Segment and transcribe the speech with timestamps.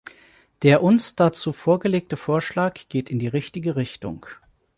[0.63, 4.25] Der uns dazu vorgelegte Vorschlag geht in die richtige Richtung.